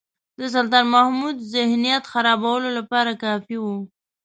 [0.39, 3.75] د سلطان محمود ذهنیت خرابولو لپاره کافي وو.